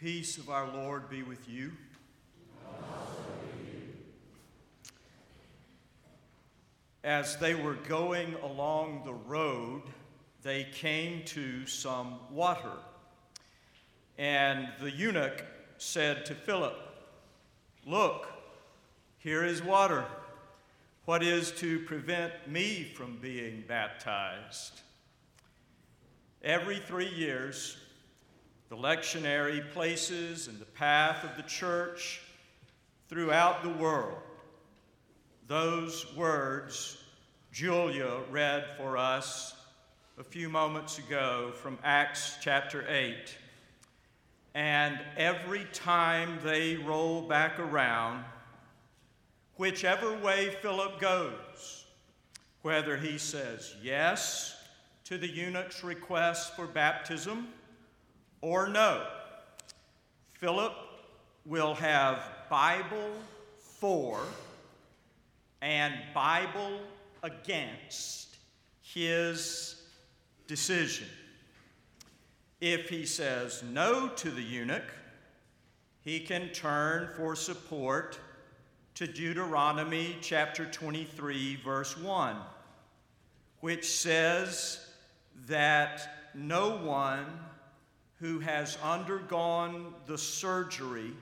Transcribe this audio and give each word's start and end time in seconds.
peace 0.00 0.38
of 0.38 0.48
our 0.48 0.66
Lord 0.66 1.10
be 1.10 1.22
with 1.22 1.46
you. 1.46 1.72
As 7.04 7.36
they 7.36 7.54
were 7.54 7.74
going 7.74 8.34
along 8.42 9.02
the 9.04 9.12
road, 9.12 9.82
they 10.42 10.66
came 10.72 11.22
to 11.26 11.66
some 11.66 12.18
water. 12.30 12.72
And 14.16 14.68
the 14.80 14.90
eunuch 14.90 15.44
said 15.76 16.24
to 16.26 16.34
Philip, 16.34 16.78
Look, 17.84 18.26
here 19.18 19.44
is 19.44 19.62
water. 19.62 20.06
What 21.04 21.22
is 21.22 21.52
to 21.52 21.78
prevent 21.80 22.32
me 22.48 22.90
from 22.94 23.18
being 23.20 23.64
baptized? 23.68 24.80
Every 26.42 26.78
three 26.78 27.10
years, 27.10 27.76
the 28.70 28.76
lectionary 28.76 29.70
places 29.72 30.48
in 30.48 30.58
the 30.58 30.64
path 30.64 31.22
of 31.24 31.36
the 31.36 31.42
church 31.42 32.22
throughout 33.08 33.62
the 33.62 33.82
world 33.82 34.16
those 35.50 36.06
words 36.16 36.96
Julia 37.52 38.20
read 38.30 38.64
for 38.76 38.96
us 38.96 39.56
a 40.16 40.22
few 40.22 40.48
moments 40.48 40.98
ago 40.98 41.50
from 41.60 41.76
Acts 41.82 42.36
chapter 42.40 42.84
8. 42.88 43.36
And 44.54 45.00
every 45.16 45.66
time 45.72 46.38
they 46.44 46.76
roll 46.76 47.22
back 47.22 47.58
around, 47.58 48.24
whichever 49.56 50.16
way 50.18 50.54
Philip 50.62 51.00
goes, 51.00 51.86
whether 52.62 52.96
he 52.96 53.18
says 53.18 53.74
yes 53.82 54.56
to 55.06 55.18
the 55.18 55.28
eunuch's 55.28 55.82
request 55.82 56.54
for 56.54 56.68
baptism 56.68 57.48
or 58.42 58.68
no, 58.68 59.02
Philip 60.38 60.72
will 61.44 61.74
have 61.74 62.22
Bible 62.48 63.12
for 63.58 64.20
and 65.62 65.94
Bible 66.14 66.80
against 67.22 68.36
his 68.82 69.82
decision. 70.46 71.06
If 72.60 72.88
he 72.88 73.06
says 73.06 73.62
no 73.62 74.08
to 74.08 74.30
the 74.30 74.42
eunuch, 74.42 74.92
he 76.02 76.20
can 76.20 76.48
turn 76.48 77.08
for 77.16 77.36
support 77.36 78.18
to 78.94 79.06
Deuteronomy 79.06 80.16
chapter 80.20 80.66
23, 80.66 81.56
verse 81.56 81.96
1, 81.96 82.36
which 83.60 83.88
says 83.88 84.86
that 85.46 86.32
no 86.34 86.76
one 86.78 87.26
who 88.20 88.38
has 88.38 88.76
undergone 88.82 89.94
the 90.06 90.18
surgery 90.18 91.12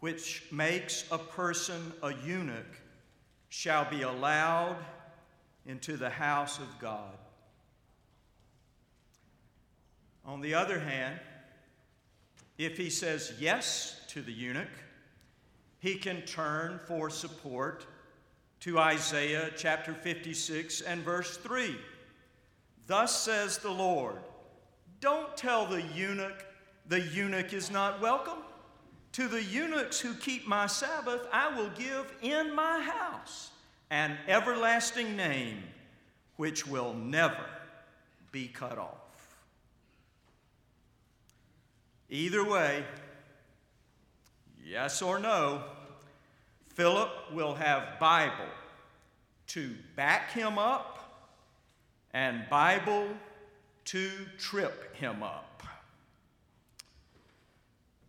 which 0.00 0.44
makes 0.50 1.04
a 1.10 1.18
person 1.18 1.92
a 2.02 2.12
eunuch 2.24 2.80
shall 3.48 3.88
be 3.88 4.02
allowed 4.02 4.76
into 5.66 5.96
the 5.96 6.10
house 6.10 6.58
of 6.58 6.68
God. 6.80 7.16
On 10.24 10.40
the 10.40 10.54
other 10.54 10.80
hand, 10.80 11.20
if 12.58 12.76
he 12.76 12.90
says 12.90 13.34
yes 13.38 14.00
to 14.08 14.22
the 14.22 14.32
eunuch, 14.32 14.68
he 15.78 15.96
can 15.96 16.22
turn 16.22 16.80
for 16.86 17.10
support 17.10 17.86
to 18.60 18.78
Isaiah 18.78 19.50
chapter 19.56 19.94
56 19.94 20.80
and 20.80 21.02
verse 21.02 21.36
3. 21.36 21.76
Thus 22.86 23.22
says 23.22 23.58
the 23.58 23.70
Lord, 23.70 24.16
don't 25.00 25.36
tell 25.36 25.66
the 25.66 25.82
eunuch 25.82 26.44
the 26.88 27.00
eunuch 27.00 27.52
is 27.52 27.70
not 27.70 28.00
welcome. 28.00 28.38
To 29.12 29.28
the 29.28 29.42
eunuchs 29.42 29.98
who 29.98 30.14
keep 30.14 30.46
my 30.46 30.66
Sabbath, 30.66 31.26
I 31.32 31.56
will 31.56 31.70
give 31.70 32.12
in 32.22 32.54
my 32.54 32.80
house 32.80 33.50
an 33.90 34.16
everlasting 34.28 35.16
name 35.16 35.62
which 36.36 36.66
will 36.66 36.92
never 36.94 37.44
be 38.30 38.46
cut 38.46 38.78
off. 38.78 39.36
Either 42.08 42.44
way, 42.44 42.84
yes 44.64 45.02
or 45.02 45.18
no, 45.18 45.64
Philip 46.74 47.10
will 47.32 47.54
have 47.54 47.98
Bible 47.98 48.52
to 49.48 49.74
back 49.96 50.30
him 50.32 50.58
up 50.58 51.26
and 52.12 52.48
Bible 52.50 53.08
to 53.86 54.10
trip 54.38 54.94
him 54.96 55.22
up. 55.22 55.62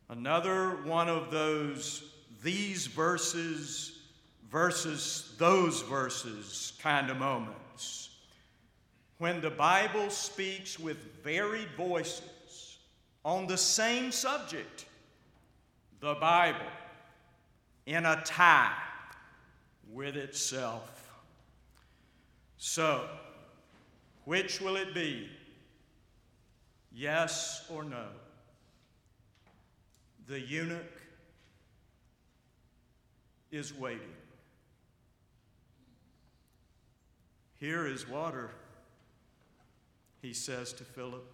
Another 0.09 0.77
one 0.83 1.09
of 1.09 1.31
those 1.31 2.03
these 2.43 2.87
verses 2.87 3.99
versus 4.51 5.33
those 5.37 5.81
verses 5.81 6.73
kind 6.81 7.09
of 7.09 7.17
moments. 7.17 8.09
When 9.17 9.41
the 9.41 9.49
Bible 9.49 10.09
speaks 10.09 10.79
with 10.79 10.97
varied 11.23 11.69
voices 11.75 12.77
on 13.25 13.47
the 13.47 13.57
same 13.57 14.11
subject, 14.11 14.85
the 15.99 16.13
Bible 16.15 16.59
in 17.85 18.05
a 18.05 18.21
tie 18.23 18.73
with 19.91 20.15
itself. 20.15 21.09
So, 22.57 23.07
which 24.25 24.61
will 24.61 24.75
it 24.75 24.93
be? 24.93 25.29
Yes 26.91 27.65
or 27.69 27.83
no? 27.83 28.05
The 30.27 30.39
eunuch 30.39 31.01
is 33.51 33.73
waiting. 33.73 34.13
Here 37.59 37.87
is 37.87 38.07
water, 38.07 38.51
he 40.21 40.33
says 40.33 40.73
to 40.73 40.83
Philip. 40.83 41.25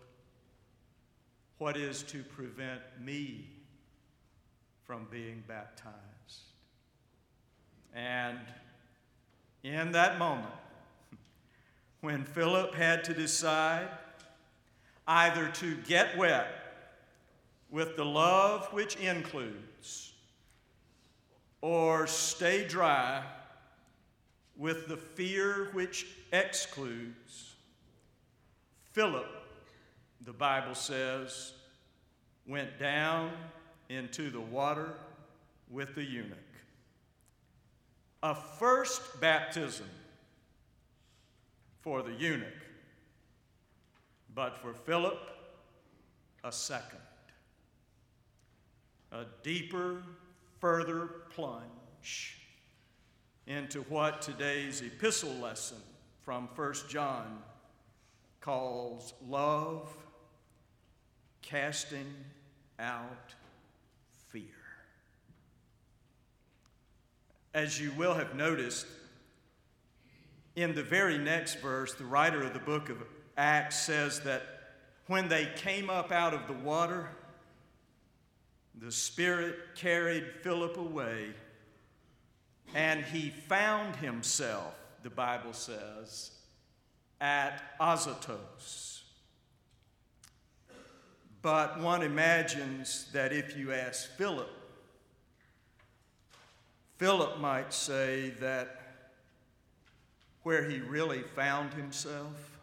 What 1.58 1.75
is 1.75 2.03
to 2.03 2.24
prevent 2.24 2.81
me 3.02 3.50
from 4.84 5.08
being 5.09 5.44
baptized? 5.47 5.94
And 7.94 8.40
in 9.63 9.92
that 9.92 10.18
moment, 10.18 10.53
when 12.02 12.24
Philip 12.24 12.74
had 12.74 13.03
to 13.06 13.13
decide 13.13 13.88
either 15.08 15.50
to 15.50 15.75
get 15.88 16.18
wet 16.18 16.47
with 17.69 17.96
the 17.96 18.06
love 18.06 18.68
which 18.72 18.96
includes, 18.97 20.14
or 21.62 22.08
stay 22.08 22.68
dry 22.68 23.24
with 24.58 24.88
the 24.88 24.97
fear 24.97 25.69
which 25.74 26.08
excludes, 26.31 27.56
Philip 28.92 29.44
the 30.25 30.34
Bible 30.34 30.75
says, 30.75 31.53
went 32.47 32.80
down 32.80 33.31
into 33.90 34.30
the 34.30 34.40
water 34.40 34.94
with 35.69 35.96
the 35.96 36.03
eunuch. 36.03 36.38
A 38.22 38.34
first 38.34 39.19
baptism 39.19 39.90
for 41.81 42.02
the 42.02 42.13
eunuch, 42.13 42.47
but 44.35 44.57
for 44.57 44.74
Philip, 44.74 45.19
a 46.44 46.51
second. 46.51 47.00
A 49.12 49.25
deeper, 49.44 50.03
further 50.59 51.07
plunge 51.30 52.39
into 53.45 53.81
what 53.83 54.21
today's 54.21 54.81
epistle 54.81 55.33
lesson 55.35 55.77
from 56.21 56.47
1 56.56 56.74
John 56.89 57.39
calls 58.41 59.13
love 59.27 59.89
casting 61.41 62.13
out 62.80 63.33
fear. 64.30 64.44
As 67.53 67.80
you 67.80 67.91
will 67.91 68.15
have 68.15 68.35
noticed, 68.35 68.88
in 70.56 70.74
the 70.74 70.83
very 70.83 71.18
next 71.18 71.56
verse, 71.56 71.94
the 71.94 72.06
writer 72.06 72.41
of 72.41 72.53
the 72.53 72.59
book 72.59 72.89
of 72.89 73.03
Acts 73.38 73.80
says 73.80 74.21
that 74.21 74.44
when 75.07 75.27
they 75.27 75.50
came 75.56 75.89
up 75.89 76.12
out 76.12 76.33
of 76.33 76.47
the 76.47 76.53
water, 76.53 77.09
the 78.80 78.91
Spirit 78.91 79.56
carried 79.75 80.25
Philip 80.41 80.77
away, 80.77 81.30
and 82.74 83.03
he 83.03 83.30
found 83.30 83.95
himself, 83.97 84.74
the 85.03 85.09
Bible 85.09 85.53
says, 85.53 86.31
at 87.21 87.62
Azotus. 87.80 89.03
But 91.41 91.80
one 91.81 92.01
imagines 92.01 93.07
that 93.13 93.33
if 93.33 93.57
you 93.57 93.74
ask 93.74 94.09
Philip, 94.18 94.50
Philip 96.97 97.39
might 97.39 97.74
say 97.74 98.30
that 98.39 98.80
where 100.44 100.69
he 100.69 100.80
really 100.80 101.21
found 101.35 101.74
himself, 101.74 102.59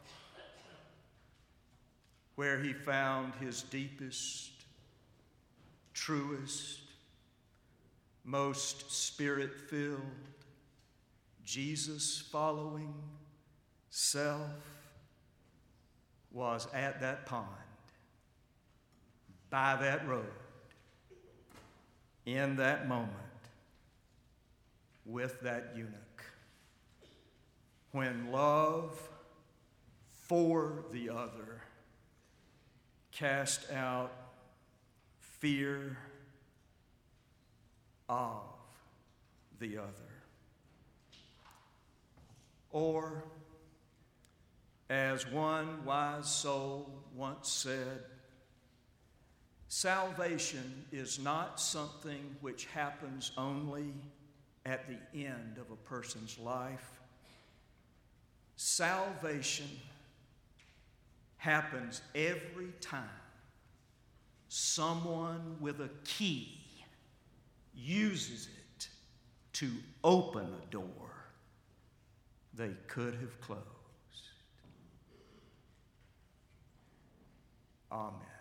where 2.41 2.59
he 2.59 2.73
found 2.73 3.35
his 3.39 3.61
deepest, 3.65 4.51
truest, 5.93 6.81
most 8.25 8.91
spirit 8.91 9.55
filled, 9.69 10.01
Jesus 11.45 12.25
following 12.33 12.95
self 13.91 14.41
was 16.33 16.67
at 16.73 16.99
that 17.03 17.27
pond, 17.27 17.47
by 19.51 19.77
that 19.79 20.09
road, 20.09 20.25
in 22.25 22.57
that 22.57 22.89
moment, 22.89 23.13
with 25.05 25.39
that 25.43 25.75
eunuch. 25.77 26.25
When 27.93 28.33
love 28.33 28.99
for 30.27 30.87
the 30.91 31.11
other 31.11 31.61
cast 33.21 33.71
out 33.71 34.11
fear 35.19 35.99
of 38.09 38.41
the 39.59 39.77
other. 39.77 39.91
Or, 42.71 43.25
as 44.89 45.27
one 45.27 45.85
wise 45.85 46.35
soul 46.35 46.91
once 47.15 47.53
said, 47.53 48.05
salvation 49.69 50.87
is 50.91 51.19
not 51.19 51.61
something 51.61 52.37
which 52.41 52.65
happens 52.67 53.33
only 53.37 53.93
at 54.65 54.87
the 54.89 55.19
end 55.19 55.59
of 55.59 55.71
a 55.71 55.77
person's 55.77 56.39
life. 56.39 56.91
Salvation 58.57 59.69
happens 61.41 62.03
every 62.15 62.69
time 62.83 63.09
someone 64.49 65.57
with 65.59 65.81
a 65.81 65.89
key 66.05 66.61
uses 67.75 68.49
it 68.77 68.89
to 69.55 69.71
open 70.05 70.45
a 70.45 70.71
door 70.71 70.91
they 72.53 72.73
could 72.89 73.15
have 73.15 73.41
closed. 73.41 73.65
Amen. 77.91 78.40